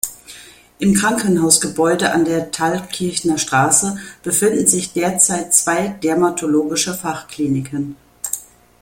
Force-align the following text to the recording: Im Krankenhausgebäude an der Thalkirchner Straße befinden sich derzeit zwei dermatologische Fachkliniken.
Im 0.79 0.95
Krankenhausgebäude 0.95 2.11
an 2.11 2.25
der 2.25 2.49
Thalkirchner 2.49 3.37
Straße 3.37 3.99
befinden 4.23 4.65
sich 4.65 4.93
derzeit 4.93 5.53
zwei 5.53 5.89
dermatologische 5.89 6.95
Fachkliniken. 6.95 7.95